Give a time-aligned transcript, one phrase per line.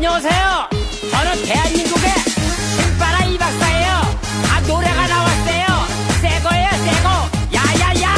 [0.00, 0.68] 안녕하세요.
[1.10, 2.10] 저는 대한민국의
[2.76, 3.88] 신바라 이 박사예요.
[4.50, 5.66] 아 노래가 나왔어요.
[6.20, 7.08] 새거예요 새거.
[7.54, 8.14] 야야야.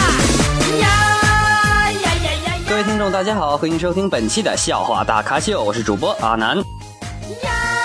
[0.81, 2.69] 야야야야.
[2.69, 6.59] 各位听众，大家好，欢迎收听本期的笑话大咖秀，我是主播阿南。
[7.43, 7.77] 야야야야.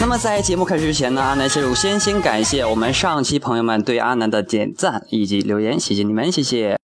[0.00, 6.76] 那么在节目开始之前呢，阿南首先先感谢我们上期朋友们对阿南的点赞以及留言，谢谢你们，谢谢。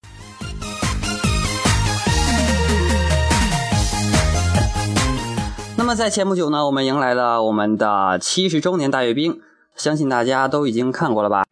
[5.83, 9.41] 那么在前不久呢我们迎来了我们的七十周年大阅兵
[9.75, 11.43] 相信大家都已经看过了吧？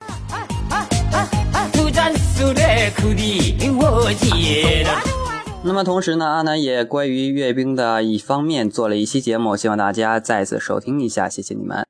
[5.63, 11.85] 那么同时呢阿南也关于阅兵的一方面做了一期节目希望大家再次收听一下谢谢你们。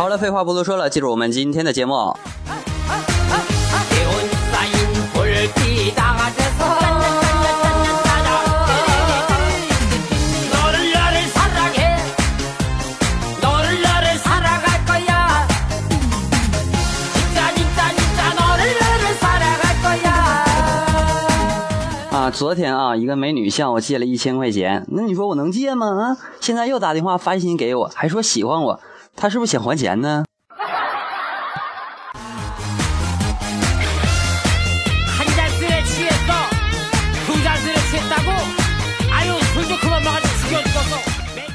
[0.00, 1.94] 好了废话不多说了进入我们今天的节目。
[1.94, 2.16] 啊
[22.32, 24.86] 昨天啊一个美女向我借了一千块钱。
[24.88, 25.86] 那你说我能借吗？
[25.86, 26.16] 啊？
[26.40, 28.80] 现在又打电话发信给我还说喜欢我。
[29.20, 30.24] 他是不是想还钱呢？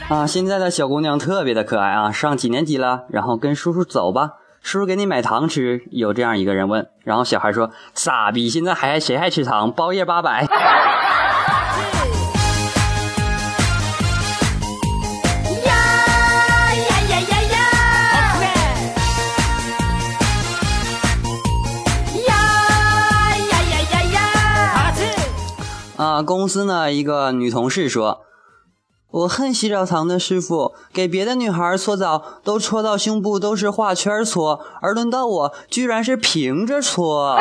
[0.07, 4.33] 啊现在的小姑娘特别的可爱啊上几年级了然后跟叔叔走吧。
[4.61, 9.71] 叔叔给你买糖吃有这样一个人问然后小孩说傻逼现在还谁还吃糖？
[9.71, 10.45] 包夜八百。
[26.23, 28.21] 公司呢，一个女同事说
[29.11, 37.37] ：“我恨洗澡堂的师傅，给别的女孩搓澡都搓到胸部都是画圈搓，而轮到我居然是平着搓。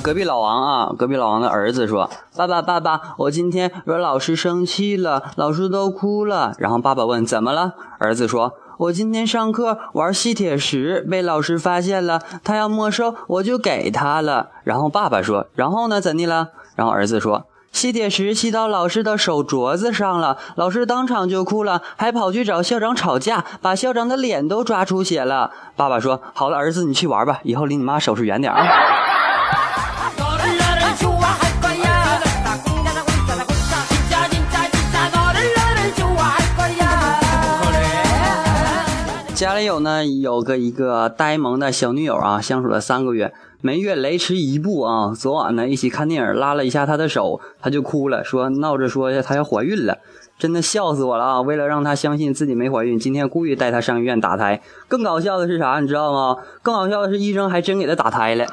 [0.00, 16.00] 隔壁老王啊，隔壁老王的儿子说：“爸爸，爸爸，我今天惹老师生气了，老师都哭了。”然后爸爸问：“怎么了？”儿子说：“我今天上课玩吸铁石，被老师发现了，他要没收，我就给他了。”然后爸爸说：“然后呢？
[16.00, 28.64] 怎的了？”然后儿子说：“吸铁石吸到老师的手镯子上了，老师当场就哭了，还跑去找校长吵架，把校长的脸都抓出血了。”爸爸说：“好了，儿子，你去玩吧，以后离你妈手势远点啊。”
[39.38, 45.14] 家里有呢，有个一个呆萌的小女友啊，相处了三个月，每月雷池一步啊。
[45.14, 49.98] 昨晚呢，一起看电影，拉了一下她的手，她就哭了，说闹着说她要怀孕了，
[50.40, 51.40] 真的笑死我了啊！
[51.40, 54.60] 为了让她相信自己没怀孕，今天故意带她上医院打胎。
[54.88, 56.36] 更搞笑的是啥，你知道吗？
[56.60, 58.44] 更搞笑的是医生还真给她打胎了。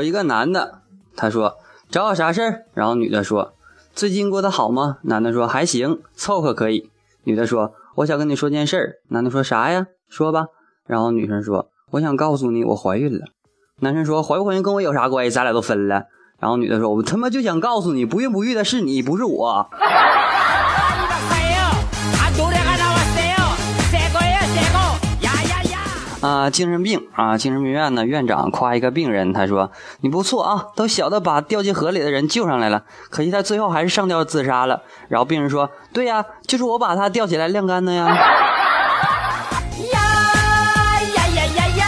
[0.00, 0.80] 有一个男的，
[1.14, 1.58] 他说
[1.90, 2.64] 找我啥事儿？
[2.72, 3.52] 然后女的说
[3.94, 4.96] 最近过得好吗？
[5.02, 6.90] 男的说还行，凑合可以。
[7.24, 8.94] 女的说我想跟你说件事儿。
[9.08, 9.88] 男的说啥呀？
[10.08, 10.46] 说吧。
[10.86, 13.26] 然后女生说我想告诉你我怀孕了。
[13.80, 15.30] 男生说怀不怀孕跟我有啥关系？
[15.30, 16.04] 咱俩都分了。
[16.38, 19.68] 然后女的说我他妈就想告诉你，不孕不育的是你，不是我。
[26.20, 28.04] 啊，精神病啊，精神病院呢？
[28.04, 29.72] 院长夸一个病人，他说
[30.02, 34.82] ：“你不错啊，都晓得把掉进河里的人救上来了。”可惜他最后还是上吊自杀了。
[35.08, 38.06] 然后病人说：“对呀，就是我把他吊起来晾干的呀。”
[39.92, 40.00] 呀
[41.14, 41.86] 呀呀呀呀！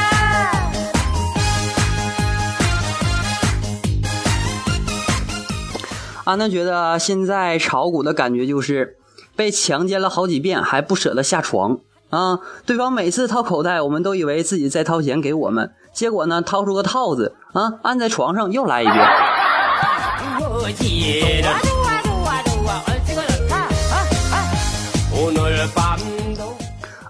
[6.24, 8.96] 安娜觉得现在炒股的感觉就是
[9.36, 11.80] 被强奸了好几遍，还不舍得下床。
[12.12, 18.98] 啊对方每次掏口袋我们都以为自己在掏钱给我们结果呢掏出个套子啊按在床上又来一遍。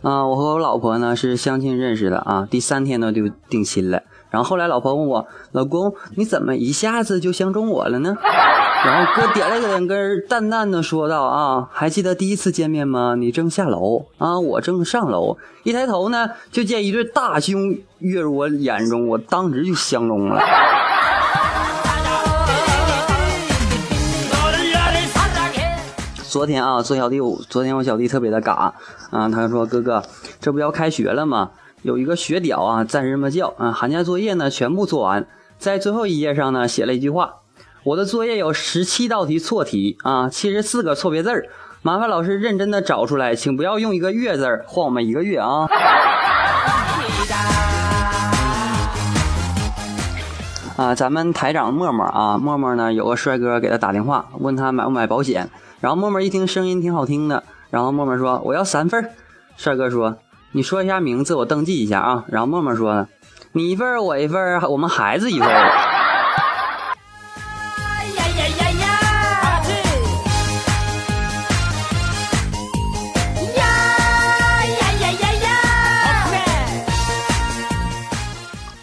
[0.03, 4.03] 啊我和我老婆呢是相亲认识的啊第三天呢就定亲了。
[4.33, 8.17] 然后后来老婆问我：“老公，你怎么一下子就相中我了呢？”
[8.83, 13.15] 然后哥点了两根，淡淡的说道：“啊，还记得第一次见面吗？
[13.15, 15.37] 你正下楼啊，我正上楼。
[15.65, 20.41] 一抬头呢，就见一对大胸跃入我眼中，我当时就相中了。
[26.29, 27.21] 昨天啊，做小弟，
[27.51, 28.73] 昨天我小弟特别的嘎，
[29.11, 30.03] 啊，他说哥哥，
[30.41, 31.51] 这不要开学了吗？
[31.83, 35.27] 有一个学屌啊，暂时这么叫啊，寒假作业呢全部做完，
[35.59, 37.35] 在最后一页上呢写了一句话，
[37.83, 41.49] 我的作业有十七道题错题啊，七十四个错别字儿，
[41.83, 45.67] 麻烦老师认真的找出来，请不要用一个月字儿换我们一个月啊。
[50.77, 55.51] 啊，咱们台长默默啊，默默呢有个帅哥给他打电话，问他买不买保险。
[55.81, 59.11] 然后默默一听声音挺好听的，然后默默说我要三份儿
[59.57, 60.17] 帅哥说
[60.55, 62.25] 你说一下名字，我登记一下啊。
[62.29, 63.09] 然后默默说呢，
[63.53, 65.49] 你一份我一份我们孩子一份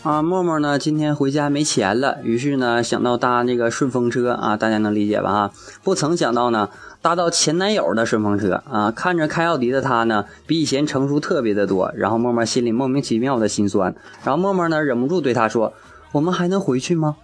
[0.01, 0.79] 啊，默默呢？
[0.79, 5.29] 今天回家没钱了，于是呢想到搭那个顺风车啊，大家能理解吧？
[5.29, 5.51] 啊，
[5.83, 6.69] 不曾想到呢，
[7.01, 15.73] 搭到前男友的顺风车啊，看着开奥迪的他呢比以前成熟特别的多，然后默默心里莫名其妙的心酸，然后默默呢忍不住对他说
[16.11, 17.15] ：“我们还能回去吗？”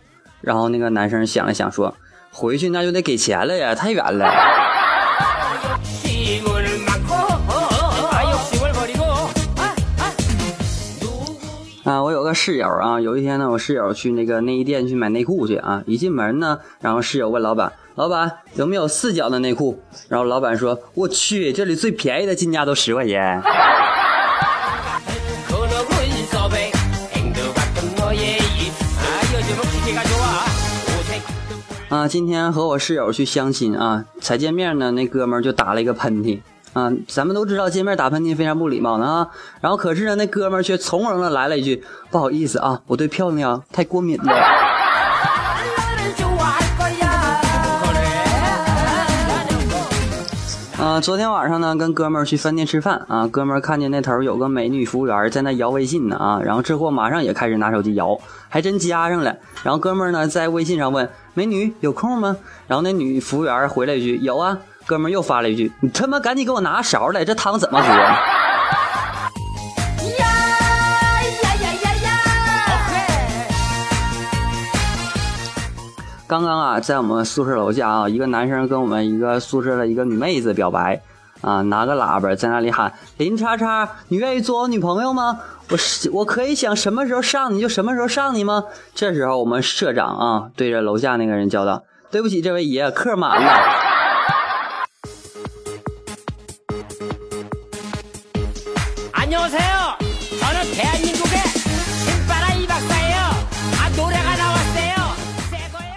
[0.41, 1.95] 然后那个男生想了想说
[2.31, 4.25] ：“回去那就得给钱了呀，太远了。”
[11.85, 19.79] 啊我有个室友啊有一天呢我室友去那个内衣店去买内裤去啊一进门呢然后室友问老板老板有没有四角的内裤？
[20.09, 23.41] 然后老板说我去这里最便宜的进价都十块钱。
[31.87, 36.41] 啊今天和我室友去相亲啊才见面呢那哥们就打了一个喷嚏。
[36.75, 39.25] 啊，咱们都知道见面打喷嚏非常不礼貌的啊。
[39.61, 41.81] 然后可是呢，那哥们儿却从容的来了一句
[42.11, 44.33] ：“不好意思啊，我对漂亮太过敏了。
[50.83, 58.19] ”啊，昨天晚上呢，跟哥们儿去饭店吃饭啊，哥们儿看见那头有个美女服务员在那摇微信呢啊，然后这货马上也开始拿手机摇，
[58.49, 59.33] 还真加上了。
[59.63, 62.35] 然后哥们儿呢在微信上问美女有空吗？
[62.67, 67.87] 然后那女服务员回了一句：“有啊。”哥们又发了一句，你他妈赶紧给我拿勺来，这汤怎么喝？
[76.27, 80.99] 刚刚啊，在我们宿舍楼下啊，一个男生跟我们一个宿舍的一个女妹子表白
[81.41, 85.39] 啊，拿个喇叭在那里喊，林叉叉，你愿意做我女朋友吗？
[85.69, 85.77] 我
[86.11, 88.33] 我可以想什么时候上，你就什么时候上。
[88.35, 88.63] 你吗？
[88.93, 93.94] 这时候我们社长啊，对着楼下那个人叫道：对不起，这位爷，客满了。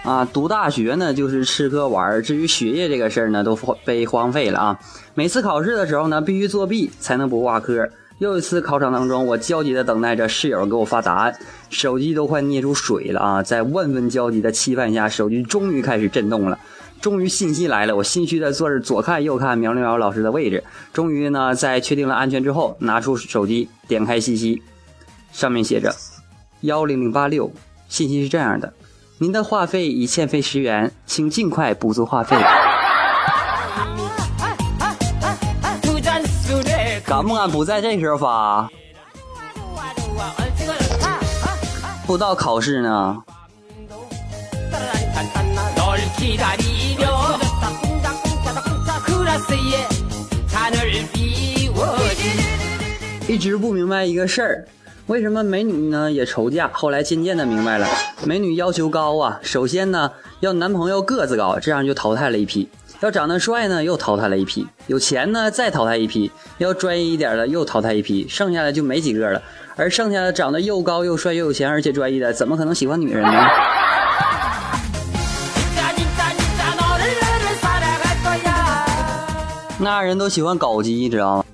[0.09, 4.79] 啊，读大学呢就是吃喝玩，至于学业这个事儿呢，都被荒废了啊。
[5.13, 7.87] 每次考试的时候呢，必须作弊才能不挂科。
[8.17, 11.37] 又一次考场当中，我焦急地等待着室友给我发答案，
[11.69, 13.43] 手机都快捏出水了啊！
[13.43, 16.57] 在万分焦急的期盼下，手机终于开始震动了。
[16.99, 20.63] 终于信息来了，我心虚的坐着左看右看，瞄了瞄老师的位置。
[20.91, 24.63] 终于呢，在确定了安全之后，拿出手机点开信息，
[25.31, 25.93] 上面写着
[26.61, 27.51] 幺零零八六，
[27.87, 28.73] 信息是这样的：
[29.21, 32.37] 您的话费已欠费十元，请尽快补足话费。
[37.05, 38.69] 敢不敢不在这时候发？
[42.07, 43.17] 不到考试呢。
[53.27, 54.65] 一直不明白一个事儿，
[55.09, 56.69] 为什么美女呢也愁嫁？
[56.71, 57.87] 后来渐渐的明白了，
[58.25, 62.69] 美女要求高啊，首先呢要男朋友个子高，这样就淘汰了一批。
[62.99, 64.67] 要长得帅呢，又淘汰了一批。
[64.85, 66.31] 有钱呢，再淘汰一批。
[66.59, 68.27] 要专业一点的，又淘汰一批。
[68.29, 69.41] 剩下的就没几个了。
[69.75, 73.31] 而剩下的长得又高又帅又有钱而且专业的，怎么可能喜欢女人呢？
[79.79, 81.45] 那人都喜欢搞基，知道吗？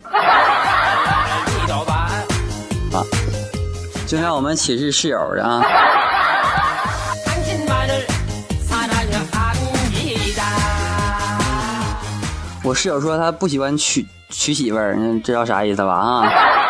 [2.91, 2.99] 啊。
[4.07, 5.63] 就像我们寝室室友的啊。
[12.63, 15.93] 我室友说他不喜欢娶娶媳妇儿，你知道啥意思吧？
[15.93, 16.64] 啊。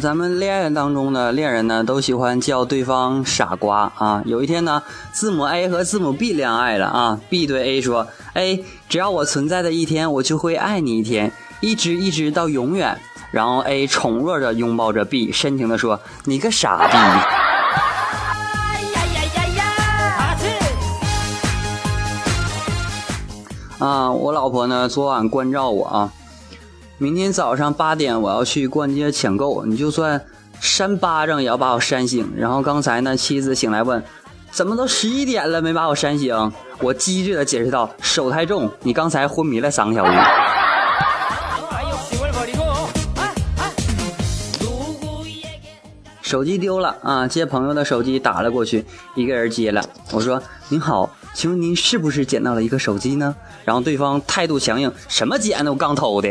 [0.00, 4.22] 咱们恋爱当中呢，恋人呢都喜欢叫对方傻瓜啊。
[4.24, 7.20] 有一天呢，字母 A 和字母 B 恋爱了啊。
[7.28, 11.30] B 对 A 说：“A，只要我存在的一天，我就会爱你一天，
[11.60, 12.98] 一直一直到永远。”
[13.30, 16.96] 然后 A 宠弱着拥抱着 B，深情地说：“你个傻逼！”！
[23.84, 26.10] 啊，我老婆呢昨晚关照我啊。
[27.02, 30.22] 明天早上八点我要去逛街抢购，你就算
[30.60, 32.30] 扇巴掌也要把我扇醒。
[32.36, 34.04] 然后刚才呢，妻子醒来问，
[34.50, 36.52] 怎么都十一点了没把我扇醒？
[36.78, 40.12] 我机智的解释道，手太重，你刚才昏迷了三个小时。
[46.20, 53.34] 手机丢了啊，接朋友的手机打了过去，一个人接了，我说您好，请问您是不是捡到了一个手机呢？
[53.64, 55.70] 然后对方态度强硬，什么捡的？
[55.72, 56.28] 我刚偷的。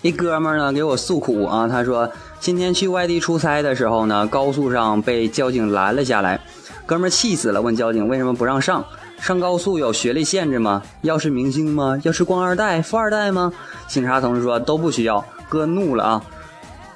[0.00, 2.10] 一哥们儿呢给我诉苦啊，他说
[2.40, 6.40] 今天去外地出差的时候呢，高速上被交警拦了下来，
[6.86, 8.84] 哥们儿气死了，问交警为什么不让上？
[9.20, 10.82] 上高速有学历限制吗？
[11.02, 11.98] 要是明星吗？
[12.02, 13.52] 要是官二代、富二代吗？
[13.86, 15.22] 警察同志说都不需要。
[15.48, 16.22] 哥怒了啊！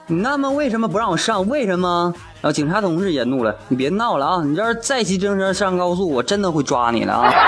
[0.06, 1.46] 你那么为什么不让我上？
[1.48, 2.12] 为什么？
[2.40, 4.42] 然后警察同志也怒了，你别闹了啊！
[4.44, 7.32] 你要是再骑自行车上高速，我真的会抓你的啊！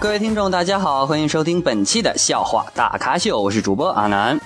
[0.00, 4.38] 各位听众，大家好，欢迎收听本期的笑话大咖秀，我是主播阿南。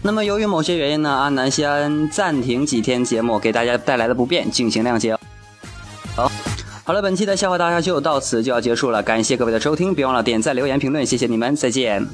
[0.00, 5.16] 那么，由于某些原因呢，阿南先暂停几天节目，给大家带来的不便，敬请谅解。
[6.14, 6.30] 好，
[6.84, 12.06] 好了，本期的笑话大咖秀到此就要结束了，感谢各位的收听，别忘了点赞、留言、评论，谢谢你们，再见。